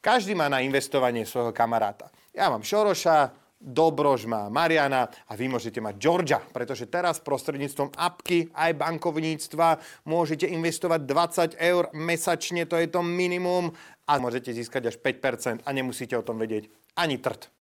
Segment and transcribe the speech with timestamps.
[0.00, 2.08] Každý má na investovanie svojho kamaráta.
[2.32, 8.48] Ja mám Šoroša, Dobrož má Mariana a vy môžete mať Georgia, pretože teraz prostredníctvom apky
[8.56, 9.76] aj bankovníctva
[10.08, 13.68] môžete investovať 20 eur mesačne, to je to minimum
[14.08, 17.59] a môžete získať až 5% a nemusíte o tom vedieť ani trt.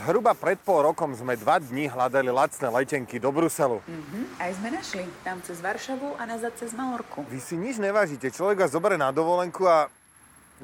[0.00, 3.84] Zhruba pred pol rokom sme dva dní hľadali lacné letenky do Bruselu.
[3.84, 5.04] Mm-hmm, aj sme našli.
[5.20, 7.20] Tam cez Varšavu a nazad cez Malorku.
[7.28, 8.32] Vy si nič nevážite.
[8.32, 9.92] Človek vás zoberie na dovolenku a...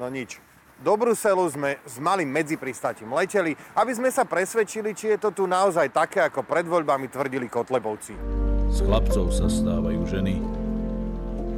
[0.01, 0.41] No nič.
[0.81, 5.45] Do Bruselu sme s malým medzipristátim leteli, aby sme sa presvedčili, či je to tu
[5.45, 8.17] naozaj také, ako pred voľbami tvrdili Kotlebovci.
[8.73, 10.41] Z chlapcov sa stávajú ženy,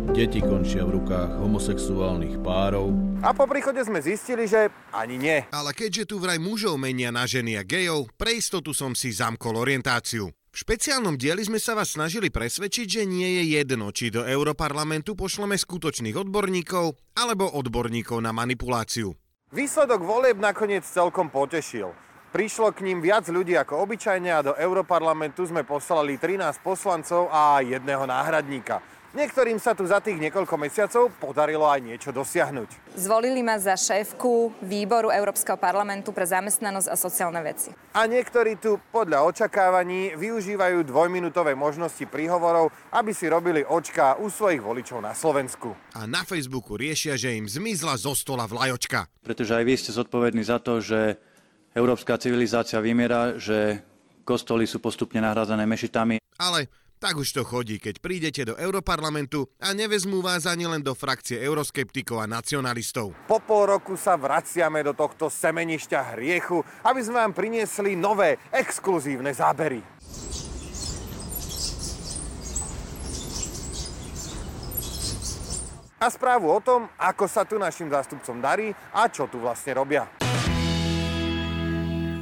[0.09, 2.89] Deti končia v rukách homosexuálnych párov.
[3.21, 5.45] A po príchode sme zistili, že ani nie.
[5.53, 9.61] Ale keďže tu vraj mužov menia na ženy a gejov, pre istotu som si zamkol
[9.61, 10.33] orientáciu.
[10.49, 15.13] V špeciálnom dieli sme sa vás snažili presvedčiť, že nie je jedno, či do Europarlamentu
[15.13, 19.13] pošleme skutočných odborníkov alebo odborníkov na manipuláciu.
[19.53, 21.93] Výsledok volieb nakoniec celkom potešil.
[22.33, 27.61] Prišlo k ním viac ľudí ako obyčajne a do Europarlamentu sme poslali 13 poslancov a
[27.61, 28.81] jedného náhradníka.
[29.09, 32.93] Niektorým sa tu za tých niekoľko mesiacov podarilo aj niečo dosiahnuť.
[32.93, 37.73] Zvolili ma za šéfku výboru Európskeho parlamentu pre zamestnanosť a sociálne veci.
[37.97, 44.61] A niektorí tu podľa očakávaní využívajú dvojminútové možnosti príhovorov, aby si robili očka u svojich
[44.61, 45.73] voličov na Slovensku.
[45.97, 49.09] A na Facebooku riešia, že im zmizla zo stola vlajočka.
[49.25, 51.17] Pretože aj vy ste zodpovední za to, že
[51.73, 53.81] európska civilizácia vymiera, že
[54.21, 56.21] kostoly sú postupne nahrádzané mešitami.
[56.37, 56.69] Ale
[56.99, 61.39] tak už to chodí, keď prídete do Europarlamentu a nevezmú vás ani len do frakcie
[61.39, 63.15] euroskeptikov a nacionalistov.
[63.25, 69.31] Po pol roku sa vraciame do tohto semenišťa hriechu, aby sme vám priniesli nové, exkluzívne
[69.31, 69.79] zábery.
[75.99, 80.28] A správu o tom, ako sa tu našim zástupcom darí a čo tu vlastne robia.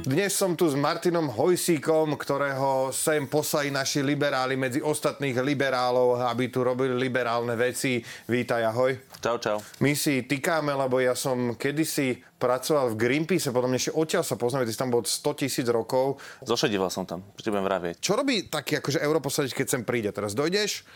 [0.08, 6.48] Dnes som tu s Martinom Hojsíkom, ktorého sem poslali naši liberáli medzi ostatných liberálov, aby
[6.48, 8.00] tu robili liberálne veci.
[8.24, 8.96] Vítaj, ahoj.
[9.20, 9.60] Čau, čau.
[9.84, 14.64] My si tykáme, lebo ja som kedysi pracoval v Greenpeace, potom ešte odtiaľ sa poznáme,
[14.64, 16.16] ty si tam bol 100 tisíc rokov.
[16.40, 18.00] Zošedival som tam, čo budem vravieť.
[18.00, 20.08] Čo robí taký akože europoslanič, keď sem príde?
[20.08, 20.88] Teraz dojdeš,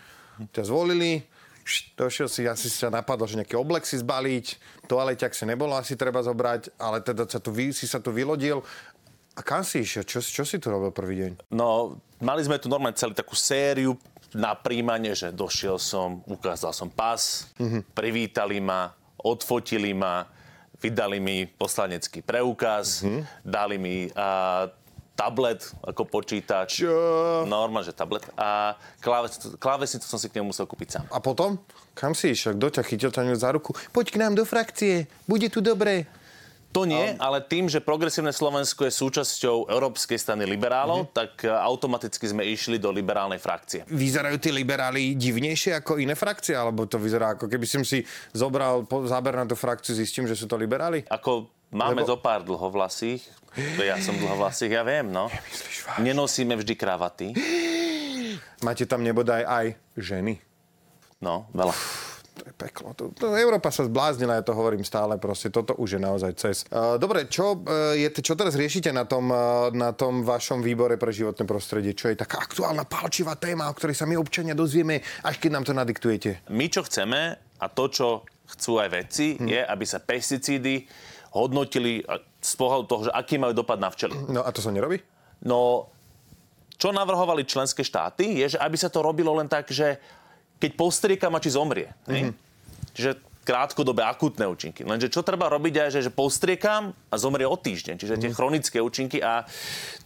[0.57, 1.21] ťa zvolili,
[1.95, 4.45] došiel si, asi sa napadlo, že nejaký oblek si zbaliť,
[4.91, 8.59] toaleťak si nebolo asi treba zobrať, ale teda sa tu, si sa tu vylodil
[9.33, 10.05] a kam si išiel?
[10.05, 11.31] Čo, čo si tu robil prvý deň?
[11.53, 13.97] No, mali sme tu normálne celú takú sériu
[14.33, 17.81] na príjmanie, že došiel som, ukázal som pas, mm-hmm.
[17.93, 20.25] privítali ma, odfotili ma,
[20.81, 23.21] vydali mi poslanecký preukaz, mm-hmm.
[23.45, 24.69] dali mi a,
[25.13, 26.83] tablet ako počítač.
[26.83, 27.45] Čo?
[27.45, 28.25] Normálne, že tablet.
[28.33, 31.05] A kláves, klávesnicu som si k nemu musel kúpiť sám.
[31.13, 31.61] A potom?
[31.93, 32.57] Kam si išiel?
[32.57, 33.77] Kto ťa chytil ťa za ruku?
[33.93, 36.09] Poď k nám do frakcie, bude tu dobre.
[36.73, 41.15] To nie, ale tým, že progresívne Slovensko je súčasťou Európskej strany liberálov, mm-hmm.
[41.15, 43.85] tak e, automaticky sme išli do liberálnej frakcie.
[43.85, 46.57] Vyzerajú tí liberáli divnejšie ako iné frakcie?
[46.57, 48.01] Alebo to vyzerá ako keby som si
[48.33, 51.05] zobral záber na tú frakciu, zistím, že sú to liberáli?
[51.13, 52.09] Ako máme Lebo...
[52.09, 53.21] zo pár dlhovlasých,
[53.77, 55.29] ja som dlhovlasých, ja viem, no.
[56.01, 57.37] Nenosíme vždy kravaty.
[58.65, 60.41] Máte tam nebodaj aj ženy?
[61.21, 61.77] No, veľa
[62.33, 62.97] to je peklo.
[62.97, 66.55] To, to, Európa sa zbláznila, ja to hovorím stále, proste toto už je naozaj cez.
[66.73, 70.97] Uh, dobre, čo, uh, je, čo teraz riešite na tom, uh, na tom vašom výbore
[70.97, 71.93] pre životné prostredie?
[71.93, 75.65] Čo je taká aktuálna palčivá téma, o ktorej sa my občania dozvieme, až keď nám
[75.69, 76.41] to nadiktujete?
[76.49, 78.07] My čo chceme a to, čo
[78.57, 79.47] chcú aj vedci, hmm.
[79.47, 80.89] je, aby sa pesticídy
[81.33, 82.05] hodnotili
[82.37, 84.13] z pohľadu toho, že aký majú dopad na včely.
[84.29, 85.01] No a to sa nerobí?
[85.41, 85.89] No,
[86.77, 89.97] čo navrhovali členské štáty, je, že aby sa to robilo len tak, že
[90.57, 91.91] keď postrieka ma, či zomrie.
[92.07, 92.33] Mm-hmm.
[92.93, 93.11] Čiže
[93.43, 94.87] krátkodobé akutné účinky.
[94.87, 97.99] Lenže čo treba robiť aj, že, že postriekam a zomrie o týždeň.
[97.99, 98.35] Čiže tie mm.
[98.39, 99.43] chronické účinky a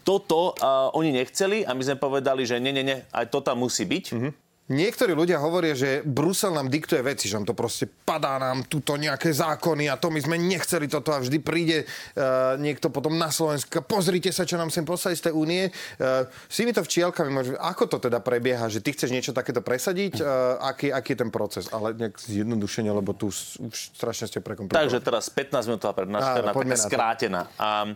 [0.01, 3.61] toto uh, oni nechceli a my sme povedali, že nie, nie, nie, aj to tam
[3.61, 4.05] musí byť.
[4.09, 4.31] Mm-hmm.
[4.67, 8.99] Niektorí ľudia hovoria, že Brusel nám diktuje veci, že nám to proste padá nám tuto
[8.99, 13.31] nejaké zákony a to my sme nechceli toto a vždy príde uh, niekto potom na
[13.31, 13.79] Slovensko.
[13.87, 15.71] Pozrite sa, čo nám sem poslali z tej únie.
[15.71, 19.63] Uh, si mi to včielkami, môže, ako to teda prebieha, že ty chceš niečo takéto
[19.63, 20.19] presadiť?
[20.19, 21.71] Uh, aký, aký je ten proces?
[21.71, 23.39] Ale nejak zjednodušenie, lebo tu už
[23.71, 24.83] strašne ste prekomplikovali.
[24.83, 27.41] Takže teraz 15 minútová prednáška, taká skrátená.
[27.55, 27.95] A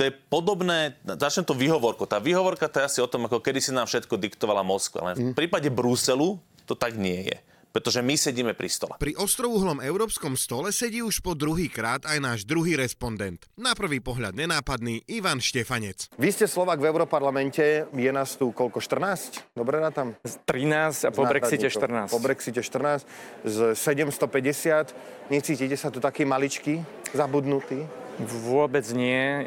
[0.00, 2.08] to je podobné, začnem to výhovorko.
[2.08, 5.04] Tá výhovorka to je asi o tom, ako kedy si nám všetko diktovala Moskva.
[5.04, 5.36] Ale v mhm.
[5.36, 7.36] prípade Bruselu to tak nie je.
[7.70, 8.98] pretože my sedíme pri stole.
[8.98, 13.46] Pri ostrouhlom európskom stole sedí už po druhý krát aj náš druhý respondent.
[13.54, 16.10] Na prvý pohľad nenápadný Ivan Štefanec.
[16.18, 19.54] Vy ste Slovak v Europarlamente, je nás tu koľko, 14?
[19.54, 20.18] Dobre tam?
[20.26, 22.10] 13 a po Brexite 14.
[22.10, 23.06] Po Brexite 14
[23.46, 25.30] z 750.
[25.30, 26.82] Necítite sa tu taký maličký,
[27.14, 27.86] zabudnutý?
[28.18, 29.46] Vôbec nie.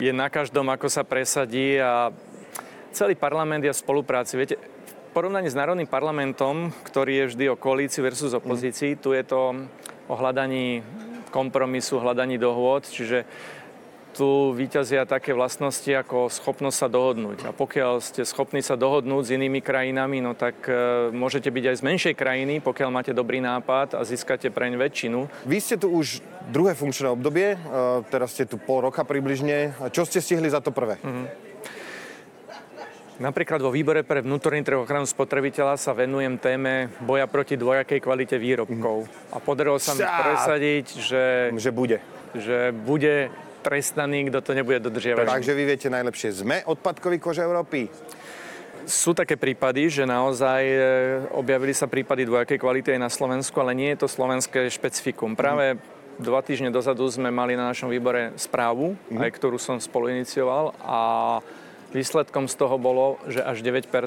[0.00, 2.08] Je na každom, ako sa presadí a
[2.88, 4.32] celý parlament je v spolupráci.
[4.32, 4.56] Viete,
[5.12, 9.68] porovnaní s Národným parlamentom, ktorý je vždy o koalícii versus opozícii, tu je to
[10.08, 10.80] o hľadaní
[11.28, 13.28] kompromisu, hľadaní dohôd, čiže
[14.14, 17.46] tu vyťazia také vlastnosti ako schopnosť sa dohodnúť.
[17.46, 21.76] A pokiaľ ste schopní sa dohodnúť s inými krajinami, no tak e, môžete byť aj
[21.78, 25.30] z menšej krajiny, pokiaľ máte dobrý nápad a získate preň väčšinu.
[25.46, 26.20] Vy ste tu už
[26.50, 27.58] druhé funkčné obdobie, e,
[28.10, 29.72] teraz ste tu pol roka približne.
[29.94, 30.98] Čo ste stihli za to prvé?
[31.00, 31.50] Mm-hmm.
[33.20, 38.40] Napríklad vo výbore pre vnútorný trh ochranu spotrebiteľa sa venujem téme boja proti dvojakej kvalite
[38.40, 39.04] výrobkov.
[39.28, 41.24] A podarilo sa mi presadiť, že...
[41.52, 41.98] Že bude.
[42.32, 43.28] Že bude
[43.60, 45.28] trestaný, kto to nebude dodržiavať.
[45.28, 47.86] Takže vy viete najlepšie, sme odpadkový kož Európy?
[48.88, 50.78] Sú také prípady, že naozaj e,
[51.36, 55.36] objavili sa prípady dvojakej kvality aj na Slovensku, ale nie je to slovenské špecifikum.
[55.36, 55.76] Práve
[56.16, 59.20] dva týždne dozadu sme mali na našom výbore správu, mm.
[59.20, 61.00] aj ktorú som spolu inicioval a
[61.90, 63.98] Výsledkom z toho bolo, že až 9 e,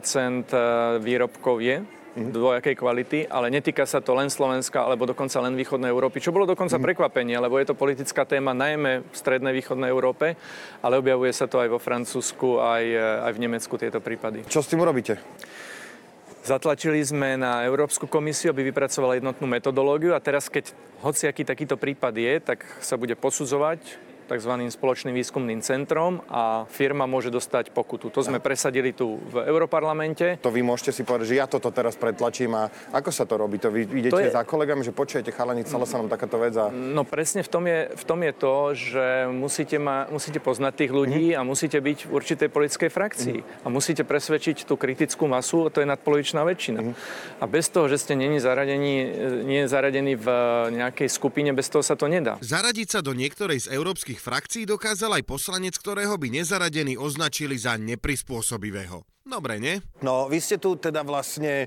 [1.03, 1.83] výrobkov je.
[2.13, 6.45] Dvojakej kvality, ale netýka sa to len Slovenska, alebo dokonca len východnej Európy, čo bolo
[6.45, 6.88] dokonca mm-hmm.
[6.94, 10.38] prekvapenie, lebo je to politická téma najmä v strednej východnej Európe,
[10.86, 14.45] ale objavuje sa to aj vo Francúzsku, aj, e, aj v Nemecku tieto prípady.
[14.45, 15.18] Čo s tým urobíte?
[16.44, 22.13] Zatlačili sme na Európsku komisiu, aby vypracovala jednotnú metodológiu a teraz, keď hociaký takýto prípad
[22.13, 24.54] je, tak sa bude posudzovať tzv.
[24.72, 28.10] spoločným výskumným centrom a firma môže dostať pokutu.
[28.10, 30.40] To sme presadili tu v Europarlamente.
[30.42, 33.60] To vy môžete si povedať, že ja toto teraz pretlačím a ako sa to robí?
[33.60, 34.31] To vy idete to je...
[34.31, 36.72] za kolegami, že počujete chalani, stala sa nám takáto vec a...
[36.72, 40.92] No presne v tom je, v tom je to, že musíte, ma, musíte poznať tých
[40.92, 41.40] ľudí mm-hmm.
[41.40, 43.66] a musíte byť v určitej politickej frakcii mm-hmm.
[43.66, 46.80] a musíte presvedčiť tú kritickú masu, to je nadpolovičná väčšina.
[46.81, 47.42] Mm-hmm.
[47.42, 49.10] A bez toho, že ste není zaradení,
[49.44, 50.28] nie zaradení v
[50.74, 52.38] nejakej skupine, bez toho sa to nedá.
[52.42, 57.57] Zaradiť sa do niektorej z európskych politických frakcií dokázal aj poslanec, ktorého by nezaradení označili
[57.57, 59.01] za neprispôsobivého.
[59.25, 59.81] Dobre, nie?
[60.06, 61.65] No, vy ste tu teda vlastne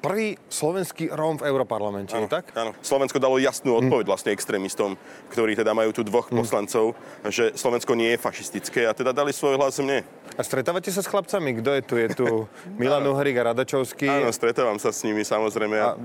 [0.00, 2.52] prvý slovenský Róm v Európarlamente, áno, tak?
[2.54, 2.72] Áno.
[2.84, 3.78] Slovensko dalo jasnú hm.
[3.86, 4.94] odpoveď vlastne extrémistom,
[5.32, 6.36] ktorí teda majú tu dvoch mm.
[6.36, 6.94] poslancov,
[7.26, 10.04] že Slovensko nie je fašistické a teda dali svoj hlas mne.
[10.36, 11.58] A stretávate sa s chlapcami?
[11.64, 11.94] Kto je tu?
[11.96, 12.26] Je tu
[12.80, 14.06] Milan Uhrik a Radačovský?
[14.06, 15.76] Áno, stretávam sa s nimi samozrejme.
[15.80, 15.96] A...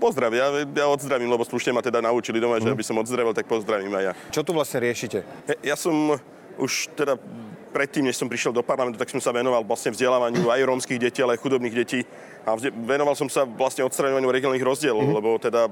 [0.00, 2.64] Pozdravia, ja, ja odzdravím, lebo slušne ma teda naučili doma, mm.
[2.64, 2.74] že hm.
[2.74, 4.12] aby som odzdravil, tak pozdravím aj ja.
[4.32, 5.22] Čo tu vlastne riešite?
[5.44, 6.16] Ja, ja som
[6.60, 7.16] už teda
[7.70, 11.22] predtým, než som prišiel do parlamentu, tak som sa venoval vlastne vzdelávaniu aj rómskych detí,
[11.22, 12.02] ale aj chudobných detí.
[12.42, 15.18] A venoval som sa vlastne odstraňovaniu regionálnych rozdielov, mm-hmm.
[15.22, 15.70] lebo teda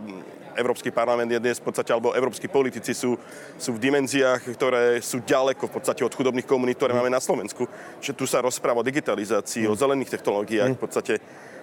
[0.54, 3.18] Európsky parlament je dnes v podstate, alebo európsky politici sú,
[3.58, 7.10] sú v dimenziách, ktoré sú ďaleko v podstate od chudobných komunít, ktoré mm-hmm.
[7.10, 7.66] máme na Slovensku.
[7.98, 9.74] Že tu sa rozpráva o digitalizácii, mm-hmm.
[9.74, 10.80] o zelených technológiách, mm-hmm.
[10.80, 11.14] v podstate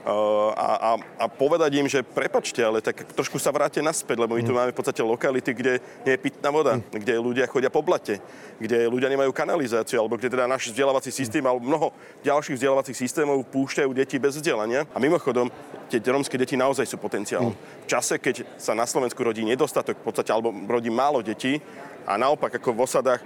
[0.05, 4.45] a, a, a povedať im, že prepačte, ale tak trošku sa vráte naspäť, lebo my
[4.45, 4.57] tu mm.
[4.61, 7.01] máme v podstate lokality, kde nie je pitná voda, mm.
[7.01, 8.21] kde ľudia chodia po blate,
[8.61, 11.49] kde ľudia nemajú kanalizáciu, alebo kde teda náš vzdelávací systém, mm.
[11.49, 11.87] alebo mnoho
[12.21, 14.85] ďalších vzdelávacích systémov púšťajú deti bez vzdelania.
[14.93, 15.49] A mimochodom,
[15.89, 17.57] tie rómske deti naozaj sú potenciál.
[17.57, 21.57] V čase, keď sa na Slovensku rodí nedostatok, v podstate, alebo rodí málo detí,
[22.05, 23.21] a naopak ako v osadách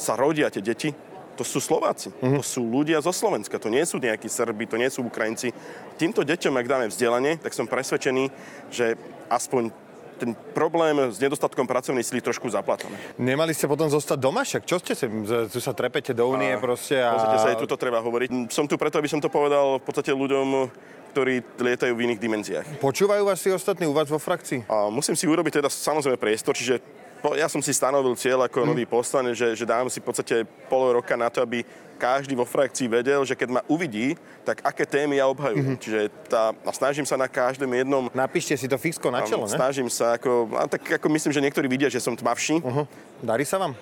[0.00, 0.88] sa rodia tie deti,
[1.36, 2.12] to sú Slováci.
[2.12, 2.38] Mm-hmm.
[2.38, 3.56] To sú ľudia zo Slovenska.
[3.56, 5.52] To nie sú nejakí Srbi, to nie sú Ukrajinci.
[5.96, 8.28] Týmto deťom, ak dáme vzdelanie, tak som presvedčený,
[8.68, 9.00] že
[9.32, 9.72] aspoň
[10.22, 12.94] ten problém s nedostatkom pracovnej sily trošku zaplatáme.
[13.18, 14.46] Nemali ste potom zostať doma?
[14.46, 15.10] Však čo ste si,
[15.50, 17.18] tu sa trepete do únie proste a...
[17.18, 18.46] Pozrite sa, aj tuto treba hovoriť.
[18.54, 20.70] Som tu preto, aby som to povedal v podstate ľuďom,
[21.10, 22.66] ktorí lietajú v iných dimenziách.
[22.78, 24.70] Počúvajú vás si ostatní u vás vo frakcii?
[24.70, 26.78] A musím si urobiť teda samozrejme priestor, čiže
[27.22, 28.68] No, ja som si stanovil cieľ ako mm.
[28.74, 31.62] nový poslanec, že, že dám si v podstate pol roka na to, aby
[32.02, 35.78] každý vo frakcii vedel, že keď ma uvidí, tak aké témy ja obhajujem.
[35.78, 35.82] Mm-hmm.
[35.86, 38.10] Čiže tá, a snažím sa na každom jednom...
[38.10, 39.54] Napíšte si to fixko na čelo, ne?
[39.54, 42.58] Snažím sa, ako, a tak ako myslím, že niektorí vidia, že som tmavší.
[42.58, 42.90] Uh-huh.
[43.22, 43.78] Darí sa vám?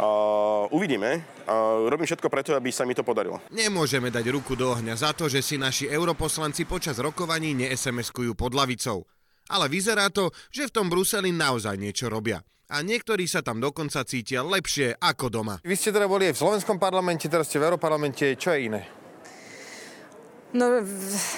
[0.00, 1.20] Uh, uvidíme.
[1.44, 3.44] Uh, robím všetko preto, aby sa mi to podarilo.
[3.52, 8.56] Nemôžeme dať ruku do ohňa za to, že si naši europoslanci počas rokovaní ne-SMS-kujú pod
[8.56, 9.04] lavicou.
[9.52, 12.40] Ale vyzerá to, že v tom Bruseli naozaj niečo robia
[12.70, 15.54] a niektorí sa tam dokonca cítia lepšie ako doma.
[15.60, 18.82] Vy ste teda boli aj v slovenskom parlamente, teraz ste v Europarlamente, čo je iné?
[20.54, 20.78] No,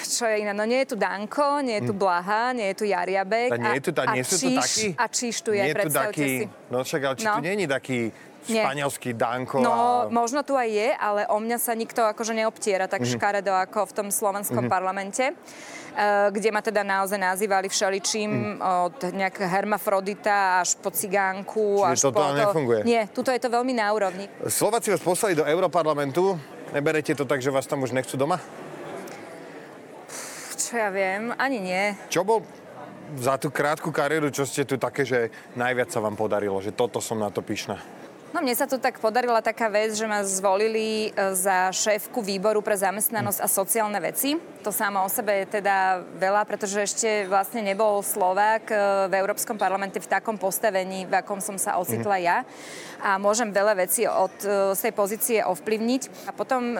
[0.05, 0.53] čo je iné?
[0.53, 1.99] No nie je tu Danko, nie je tu hm.
[1.99, 3.49] Blaha, nie je tu Jariabek.
[3.49, 4.85] A nie, je tu, a, nie sú tu takí?
[4.93, 6.69] A Číš tu je, nie je tu taký, si.
[6.69, 7.33] No však, ale či no.
[7.33, 7.99] tu nie je taký
[8.47, 8.63] Nie.
[8.63, 9.81] španielský Danko No, a...
[10.07, 13.11] možno tu aj je, ale o mňa sa nikto akože neobtiera tak Mhm.
[13.13, 14.71] škaredo ako v tom slovenskom Mhm.
[14.71, 21.83] parlamente, eh, kde ma teda naozaj nazývali všeličím od nejakého hermafrodita až po cigánku.
[21.83, 22.79] Čiže až toto po ale nefunguje?
[22.83, 24.25] Nie, tuto je to veľmi na úrovni.
[24.43, 26.39] Slováci vás poslali do Europarlamentu.
[26.71, 28.39] Neberete to tak, že vás tam už nechcú doma?
[30.57, 31.95] Čo ja viem, ani nie.
[32.07, 32.43] Čo bol
[33.15, 35.19] za tú krátku kariéru, čo ste tu také, že
[35.55, 37.79] najviac sa vám podarilo, že toto som na to pyšná?
[38.35, 42.59] No mne sa tu tak podarila taká vec, že ma zvolili e, za šéfku výboru
[42.59, 44.35] pre zamestnanosť a sociálne veci.
[44.67, 48.75] To samo o sebe je teda veľa, pretože ešte vlastne nebol Slovák e,
[49.07, 52.37] v Európskom parlamente v takom postavení, v akom som sa ocitla ja.
[52.99, 56.27] A môžem veľa vecí od e, z tej pozície ovplyvniť.
[56.27, 56.77] A potom e,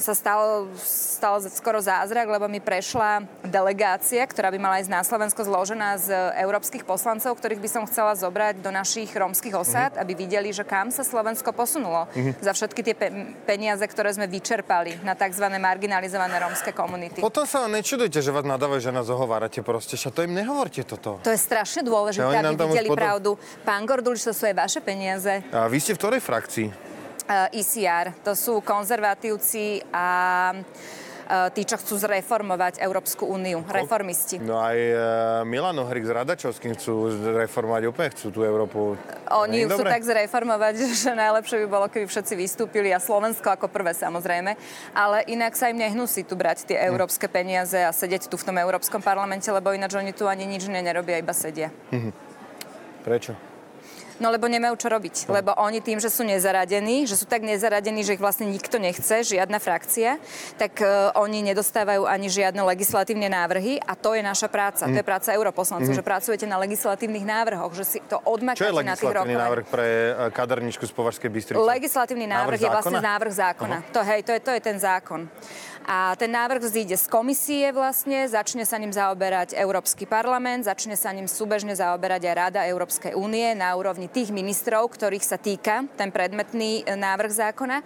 [0.00, 5.44] sa stal, stal skoro zázrak, lebo mi prešla delegácia, ktorá by mala ísť na Slovensko
[5.44, 6.08] zložená z
[6.40, 10.88] európskych poslancov, ktorých by som chcela zobrať do našich rómskych osád, aby videli, že kam
[10.88, 12.38] sa Slovensko posunulo Mhm.
[12.38, 13.10] za všetky tie pe-
[13.44, 15.50] peniaze, ktoré sme vyčerpali na tzv.
[15.50, 17.18] marginalizované rómske komunity.
[17.18, 19.96] Potom sa nečudujte, že vás nadávajú, že nás ohovárate proste.
[19.96, 21.18] Však to im nehovorte toto.
[21.20, 23.30] To je strašne dôležité, Že nám aby videli potom- pravdu.
[23.62, 25.42] Pán Gordulič, to sú aj vaše peniaze.
[25.50, 26.68] A vy ste v ktorej frakcii?
[27.30, 27.46] Uh,
[28.22, 30.06] to sú konzervatívci a
[31.54, 34.42] tí, čo chcú zreformovať Európsku úniu, reformisti.
[34.42, 34.94] No aj e,
[35.46, 38.98] Milan Ohrik s Radačovským chcú reformovať úplne, chcú tú Európu.
[39.30, 40.74] Oni Nie je ju chcú tak zreformovať,
[41.06, 44.58] že najlepšie by bolo, keby všetci vystúpili a Slovensko ako prvé samozrejme.
[44.94, 48.56] Ale inak sa im nehnusí tu brať tie európske peniaze a sedieť tu v tom
[48.58, 51.70] Európskom parlamente, lebo ináč oni tu ani nič nerobia, iba sedia.
[51.94, 52.10] Mhm.
[53.00, 53.49] Prečo?
[54.20, 55.32] No lebo nemajú čo robiť.
[55.32, 59.24] Lebo oni tým, že sú nezaradení, že sú tak nezaradení, že ich vlastne nikto nechce,
[59.24, 60.20] žiadna frakcia,
[60.60, 64.84] tak uh, oni nedostávajú ani žiadne legislatívne návrhy a to je naša práca.
[64.84, 64.92] Mhm.
[64.92, 65.98] To je práca europoslancov, Mhm.
[65.98, 69.40] že pracujete na legislatívnych návrhoch, že si to odmakáte na tých rokovaniach.
[69.40, 71.56] návrh pre e, kaderničku z Považskej Bystrice?
[71.56, 73.76] Legislatívny návrh, Návrh je vlastne návrh zákona.
[73.96, 75.24] To, hej, to je, to je ten zákon.
[75.88, 81.08] A ten návrh zíde z komisie vlastne, začne sa ním zaoberať Európsky parlament, začne sa
[81.08, 86.10] ním súbežne zaoberať aj Rada Európskej únie na úrovni tých ministrov, ktorých sa týka ten
[86.10, 87.76] predmetný e, návrh zákona.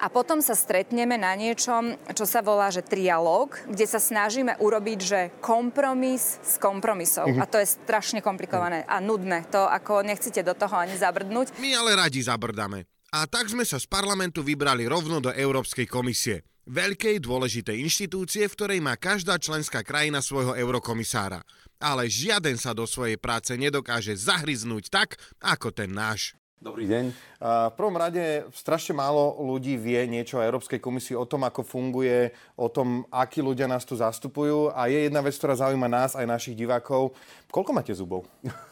[0.00, 4.98] A potom sa stretneme na niečom, čo sa volá, že trialóg, kde sa snažíme urobiť,
[4.98, 7.28] že kompromis s kompromisou.
[7.28, 7.40] Mhm.
[7.40, 9.44] A to je strašne komplikované a nudné.
[9.52, 11.60] To ako nechcete do toho ani zabrdnúť.
[11.60, 12.88] My ale radi zabrdáme.
[13.14, 16.42] A tak sme sa z parlamentu vybrali rovno do Európskej komisie.
[16.64, 21.44] Veľkej dôležitej inštitúcie, v ktorej má každá členská krajina svojho eurokomisára.
[21.76, 26.32] Ale žiaden sa do svojej práce nedokáže zahryznúť tak, ako ten náš.
[26.62, 27.04] Dobrý deň.
[27.44, 32.32] V prvom rade strašne málo ľudí vie niečo o Európskej komisii, o tom, ako funguje,
[32.56, 34.72] o tom, akí ľudia nás tu zastupujú.
[34.72, 37.12] A je jedna vec, ktorá zaujíma nás aj našich divákov.
[37.52, 38.24] Koľko máte zubov?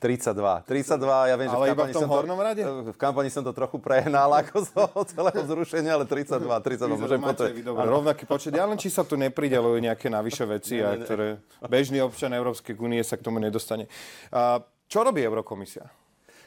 [0.00, 0.64] 32.
[0.64, 2.62] 32, ja viem, že Ale v iba kampani, v tom som to, hornom rade?
[2.64, 7.20] v kampani som to trochu prehnal ako z toho celého zrušenia, ale 32, 32 môžem
[7.20, 8.56] dobre, rovnaký počet.
[8.56, 11.04] Ja len či sa tu nepridelujú nejaké navyše veci, a Nie, nie, nie.
[11.04, 11.26] ktoré
[11.68, 13.84] bežný občan Európskej únie sa k tomu nedostane.
[14.88, 15.84] Čo robí Eurokomisia?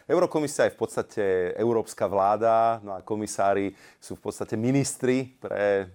[0.04, 1.24] Eurokomisia je v podstate
[1.56, 3.72] európska vláda, no a komisári
[4.04, 5.88] sú v podstate ministri pre eh,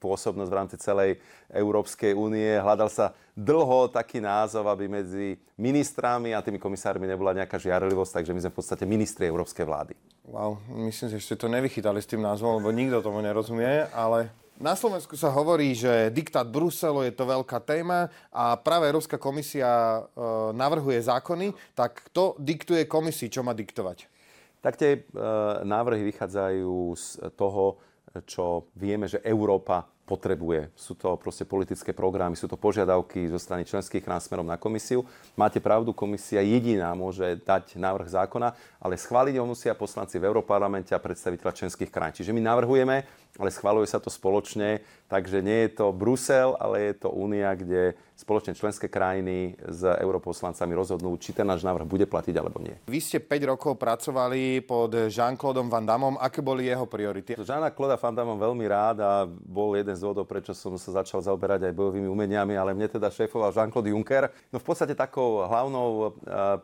[0.00, 1.16] pôsobnosť v rámci celej
[1.48, 2.60] Európskej únie.
[2.60, 8.34] Hľadal sa dlho taký názov, aby medzi ministrami a tými komisármi nebola nejaká žiarlivosť, takže
[8.36, 9.94] my sme v podstate ministri európskej vlády.
[10.28, 14.28] Wow, myslím že ste to nevychytali s tým názvom, lebo nikto tomu nerozumie, ale
[14.58, 19.70] na Slovensku sa hovorí, že diktát Bruselu je to veľká téma a práve Európska komisia
[19.70, 20.00] e,
[20.50, 24.10] navrhuje zákony, tak kto diktuje komisii, čo má diktovať?
[24.58, 25.00] Tak tie e,
[25.62, 27.06] návrhy vychádzajú z
[27.38, 27.78] toho,
[28.26, 30.72] čo vieme, že Európa potrebuje.
[30.72, 35.04] Sú to proste politické programy, sú to požiadavky zo strany členských krán smerom na komisiu.
[35.36, 40.96] Máte pravdu, komisia jediná môže dať návrh zákona, ale schváliť ho musia poslanci v Európarlamente
[40.96, 42.16] a predstaviteľa členských krajín.
[42.16, 43.04] Čiže my navrhujeme,
[43.38, 47.94] ale schváluje sa to spoločne, takže nie je to Brusel, ale je to Únia, kde
[48.18, 52.74] spoločne členské krajiny s europoslancami rozhodnú, či ten náš návrh bude platiť alebo nie.
[52.90, 56.18] Vy ste 5 rokov pracovali pod Jean-Claude Van Damme.
[56.18, 57.38] Aké boli jeho priority?
[57.38, 61.22] Žána Kloda Van Damme veľmi rád a bol jeden z dôvodov, prečo som sa začal
[61.22, 64.34] zaoberať aj bojovými umeniami, ale mne teda šéfoval Jean-Claude Juncker.
[64.50, 66.10] No v podstate takou hlavnou eh,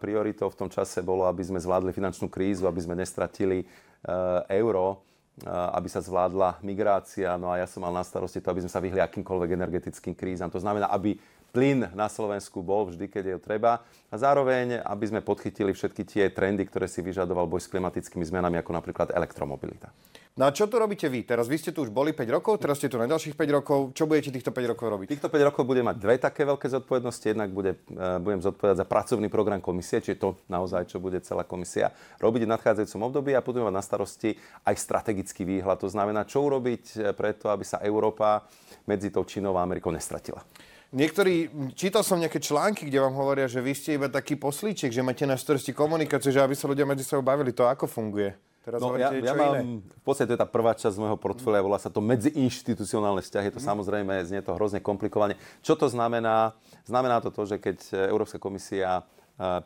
[0.03, 5.14] prioritou v tom čase bolo, aby sme zvládli finančnú krízu, aby sme nestratili eh, euro,
[5.43, 7.35] aby sa zvládla migrácia.
[7.35, 10.47] No a ja som mal na starosti to, aby sme sa vyhli akýmkoľvek energetickým krízam.
[10.55, 11.19] To znamená, aby
[11.55, 13.87] plyn na Slovensku bol vždy, keď je treba.
[14.11, 18.59] A zároveň, aby sme podchytili všetky tie trendy, ktoré si vyžadoval boj s klimatickými zmenami,
[18.59, 19.95] ako napríklad elektromobilita.
[20.35, 21.23] No a čo tu robíte vy?
[21.23, 23.95] Teraz vy ste tu už boli 5 rokov, teraz ste tu na ďalších 5 rokov.
[23.95, 25.07] Čo budete týchto 5 rokov robiť?
[25.15, 27.23] Týchto 5 rokov budem mať dve také veľké zodpovednosti.
[27.23, 31.47] Jednak bude, uh, budem zodpovedať za pracovný program komisie, čiže to naozaj, čo bude celá
[31.47, 34.35] komisia robiť v nadchádzajúcom období a budeme mať na starosti
[34.67, 35.79] aj strategický výhľad.
[35.79, 38.43] To znamená, čo urobiť e, preto, aby sa Európa
[38.91, 40.43] medzi tou Čínou a Amerikou nestratila.
[40.95, 45.03] Niektorí, čítal som nejaké články, kde vám hovoria, že vy ste iba taký poslíček, že
[45.03, 47.51] máte na starosti komunikáciu, že aby sa ľudia medzi sebou bavili.
[47.51, 48.31] To ako funguje?
[48.63, 49.85] Teraz no, ja, ja mám, iné?
[49.85, 53.61] v podstate to je tá prvá časť môjho portfólia, volá sa to medziinštitucionálne vzťahy, to
[53.61, 53.67] mm.
[53.69, 55.37] samozrejme, znie to hrozne komplikovane.
[55.61, 56.57] Čo to znamená?
[56.89, 59.05] Znamená to to, že keď Európska komisia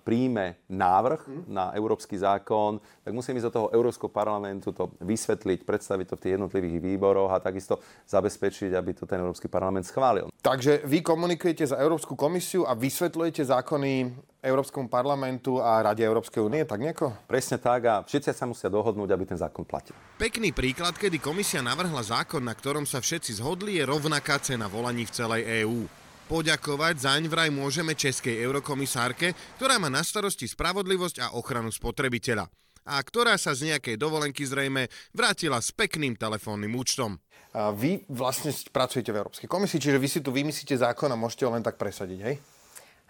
[0.05, 6.07] príjme návrh na európsky zákon, tak musíme ísť do toho Európskeho parlamentu to vysvetliť, predstaviť
[6.09, 7.77] to v tých jednotlivých výboroch a takisto
[8.09, 10.33] zabezpečiť, aby to ten Európsky parlament schválil.
[10.41, 13.93] Takže vy komunikujete za Európsku komisiu a vysvetľujete zákony
[14.39, 17.11] Európskom parlamentu a Rade Európskej únie, tak nieko?
[17.27, 19.93] Presne tak a všetci sa musia dohodnúť, aby ten zákon platil.
[20.17, 25.05] Pekný príklad, kedy komisia navrhla zákon, na ktorom sa všetci zhodli, je rovnaká cena volaní
[25.05, 25.98] v celej EÚ.
[26.29, 32.45] Poďakovať zaň vraj môžeme českej eurokomisárke, ktorá má na starosti spravodlivosť a ochranu spotrebiteľa
[32.85, 37.17] a ktorá sa z nejakej dovolenky zrejme vrátila s pekným telefónnym účtom.
[37.57, 41.49] A vy vlastne pracujete v Európskej komisii, čiže vy si tu vymyslíte zákon a môžete
[41.49, 42.37] ho len tak presadiť, hej?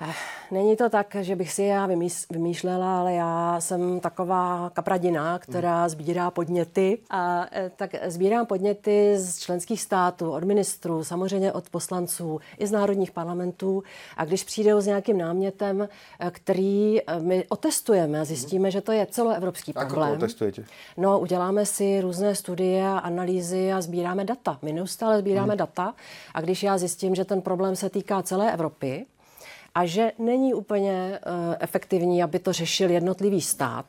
[0.00, 0.12] Eh,
[0.50, 1.88] není to tak, že bych si já
[2.30, 6.98] vymýšlela, ale já jsem taková kapradina, která sbírá podněty.
[7.10, 12.70] A eh, tak sbírám podněty z členských států, od ministrů, samozřejmě od poslanců, i z
[12.70, 13.82] národních parlamentů.
[14.16, 15.88] A když přijdou s nějakým námětem,
[16.20, 20.12] eh, který my otestujeme a zjistíme, že to je celoevropský problém.
[20.12, 20.62] Ako to otestujete?
[20.96, 24.58] No, uděláme si různé studie a analýzy a sbíráme data.
[24.62, 25.58] My neustále sbíráme hmm.
[25.58, 25.94] data
[26.34, 29.06] a když já zjistím, že ten problém se týká celé Evropy,
[29.78, 33.86] a že není úplně uh, efektivní, aby to řešil jednotlivý stát,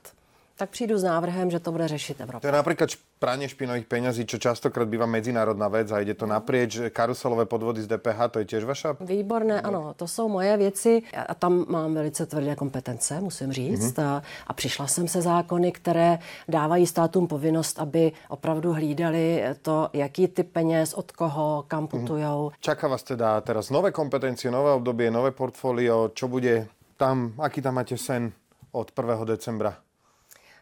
[0.60, 2.44] tak přijdu s návrhem, že to bude řešit Evropa.
[2.44, 6.92] To je napríklad pranie špinových peňazí, čo častokrát býva medzinárodná vec a ide to naprieč.
[6.92, 9.00] Karuselové podvody z DPH, to je tiež vaša?
[9.00, 13.96] Výborné, ano, to jsou moje věci a tam mám velice tvrdé kompetence, musím říct.
[13.96, 14.04] Mm-hmm.
[14.04, 20.28] A, a přišla jsem se zákony, které dávají státům povinnost, aby opravdu hlídali to, jaký
[20.28, 21.88] typ peněz, od koho, kam mhm.
[21.88, 22.50] putujou.
[22.50, 22.60] Mm-hmm.
[22.60, 26.12] Čaká vás teda teraz nové kompetencie, nové obdobie, nové portfólio.
[26.14, 28.32] Čo bude tam, aký tam máte sen
[28.72, 29.24] od 1.
[29.24, 29.89] decembra?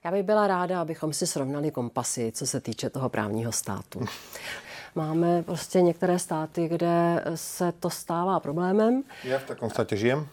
[0.05, 4.05] Já bych byla ráda, abychom si srovnali kompasy, co se týče toho právního státu.
[4.95, 9.03] Máme prostě některé státy, kde se to stává problémem.
[9.23, 10.27] Já v takom státě žijem?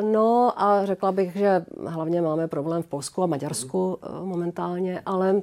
[0.00, 4.28] No a řekla bych, že hlavně máme problém v Polsku a Maďarsku mm.
[4.28, 5.42] momentálně, ale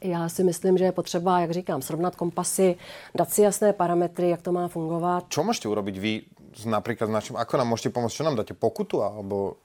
[0.00, 2.76] já si myslím, že je potřeba, jak říkám, srovnat kompasy,
[3.14, 5.24] dát si jasné parametry, jak to má fungovat.
[5.28, 6.22] Čo můžete urobiť vy
[6.64, 9.56] například s naším, ako nám můžete pomoct, čo nám dáte pokutu, alebo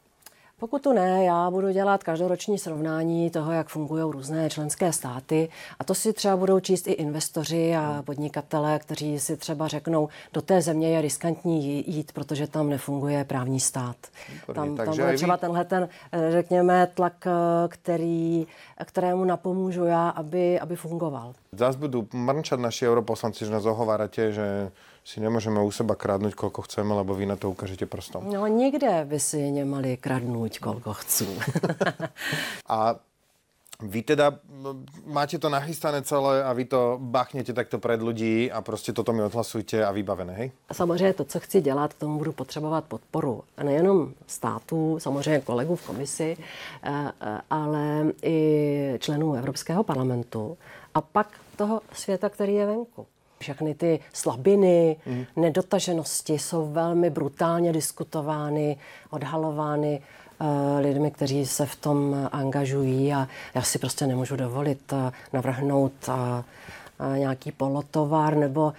[0.61, 5.83] pokud to ne, já budu dělat každoroční srovnání toho, jak fungují různé členské státy a
[5.83, 10.61] to si třeba budou číst i investoři a podnikatelé, kteří si třeba řeknou, do té
[10.61, 13.95] země je riskantní jít, protože tam nefunguje právní stát.
[14.53, 17.31] Tam, tam bude třeba tenhle ten, eh, řekněme, tlak, eh,
[17.67, 18.47] který,
[18.85, 21.33] kterému napomůžu já, aby, aby fungoval.
[21.51, 26.69] Zas budú mrnčať naši europoslanci, že nás ohovárate, že si nemôžeme u seba kradnúť, koľko
[26.69, 28.29] chceme, lebo vy na to ukážete prstom.
[28.29, 31.29] No nikde by si nemali kradnúť, koľko chcú.
[32.77, 33.01] a
[33.81, 34.37] vy teda
[35.05, 39.21] máte to nachystané celé a vy to bachnete takto pred ľudí a prostě toto mi
[39.21, 40.51] odhlasujte a vybavené, hej?
[40.69, 43.43] A samozřejmě to, co chci dělat, k tomu budu potřebovat podporu.
[43.57, 46.37] A nejenom států, samozřejmě kolegů v komisi,
[46.83, 50.57] eh, eh, ale i členů Evropského parlamentu.
[50.93, 53.07] A pak toho světa, který je venku.
[53.41, 55.25] Všechny ty slabiny, mm.
[55.35, 58.77] nedotaženosti jsou velmi brutálně diskutovány,
[59.09, 60.47] odhalovány uh,
[60.79, 67.17] lidmi, kteří se v tom angažují a já si prostě nemůžu dovolit uh, navrhnout uh,
[67.17, 68.73] nějaký polotovar nebo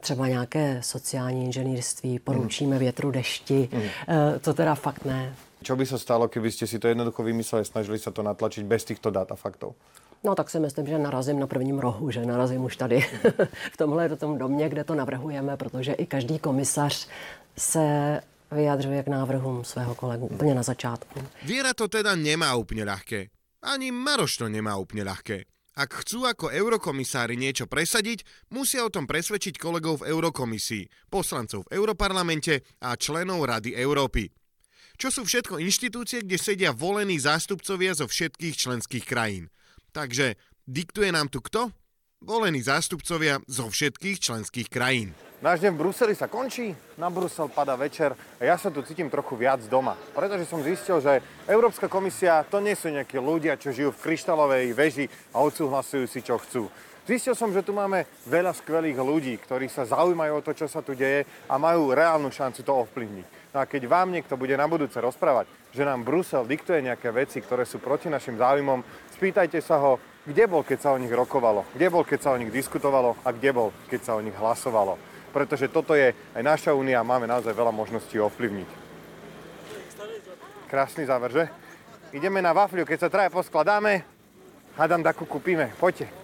[0.00, 3.68] třeba nějaké sociální inženýrství, poručíme větru, dešti.
[4.40, 5.32] To teda fakt ne.
[5.64, 8.84] Čo by sa stalo, keby ste si to jednoducho vymysleli, snažili sa to natlačiť bez
[8.84, 9.72] týchto dát a faktov?
[10.24, 13.00] No tak si myslím, že narazím na prvním rohu, že narazím už tady
[13.72, 17.08] v tomhle do tom domě, kde to navrhujeme, protože i každý komisař
[17.58, 18.20] se
[18.52, 21.20] vyjadřuje k návrhům svého kolegu úplně na začátku.
[21.44, 23.28] Viera to teda nemá úplne ľahké.
[23.64, 25.44] Ani Maroš to nemá úplne ľahké.
[25.74, 28.22] Ak chcú ako eurokomisári niečo presadiť,
[28.54, 34.30] musia o tom presvedčiť kolegov v Eurokomisii, poslancov v Europarlamente a členov Rady Európy.
[34.94, 39.50] Čo sú všetko inštitúcie, kde sedia volení zástupcovia zo všetkých členských krajín.
[39.94, 40.34] Takže
[40.66, 41.70] diktuje nám tu kto?
[42.18, 45.14] Volení zástupcovia zo všetkých členských krajín.
[45.38, 49.06] Náš deň v Bruseli sa končí, na Brusel pada večer a ja sa tu cítim
[49.06, 49.94] trochu viac doma.
[50.16, 54.72] Pretože som zistil, že Európska komisia to nie sú nejakí ľudia, čo žijú v kryštálovej
[54.74, 56.66] veži a odsúhlasujú si, čo chcú.
[57.04, 60.80] Zistil som, že tu máme veľa skvelých ľudí, ktorí sa zaujímajú o to, čo sa
[60.80, 63.52] tu deje a majú reálnu šancu to ovplyvniť.
[63.52, 65.44] No a keď vám niekto bude na budúce rozprávať,
[65.76, 68.80] že nám Brusel diktuje nejaké veci, ktoré sú proti našim záujmom,
[69.20, 72.40] spýtajte sa ho, kde bol, keď sa o nich rokovalo, kde bol, keď sa o
[72.40, 74.96] nich diskutovalo a kde bol, keď sa o nich hlasovalo.
[75.28, 78.70] Pretože toto je aj naša únia a máme naozaj veľa možností ovplyvniť.
[80.72, 81.44] Krásny záver, že?
[82.16, 84.00] Ideme na wafľu, keď sa traja poskladáme,
[84.80, 85.68] hádam, takú kúpime.
[85.76, 86.23] Poďte.